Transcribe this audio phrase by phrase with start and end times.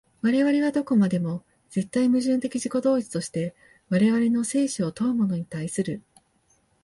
[0.23, 3.53] 我々はどこまでも絶対矛盾的自己同一として
[3.89, 6.01] 我々の生死を問うものに対する。